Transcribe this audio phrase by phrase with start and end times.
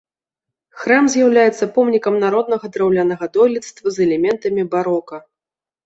[0.83, 5.27] Храм з'яўляецца помнікам народнага драўлянага дойлідства з элементамі барока.